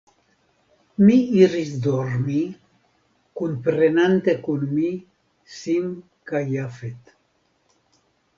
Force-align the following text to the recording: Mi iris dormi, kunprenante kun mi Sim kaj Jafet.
Mi 1.01 1.17
iris 1.41 1.67
dormi, 1.87 2.37
kunprenante 3.41 4.35
kun 4.49 4.65
mi 4.73 4.87
Sim 5.59 5.93
kaj 6.33 6.43
Jafet. 6.57 7.15